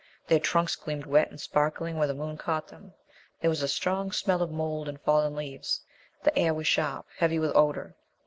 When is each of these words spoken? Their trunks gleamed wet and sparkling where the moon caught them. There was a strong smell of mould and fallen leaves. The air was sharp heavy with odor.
Their 0.25 0.39
trunks 0.39 0.75
gleamed 0.75 1.05
wet 1.05 1.29
and 1.29 1.39
sparkling 1.39 1.95
where 1.95 2.07
the 2.07 2.15
moon 2.15 2.35
caught 2.35 2.69
them. 2.69 2.91
There 3.39 3.51
was 3.51 3.61
a 3.61 3.67
strong 3.67 4.11
smell 4.11 4.41
of 4.41 4.49
mould 4.49 4.89
and 4.89 4.99
fallen 4.99 5.35
leaves. 5.35 5.81
The 6.23 6.35
air 6.35 6.55
was 6.55 6.65
sharp 6.65 7.05
heavy 7.19 7.37
with 7.37 7.55
odor. 7.55 7.95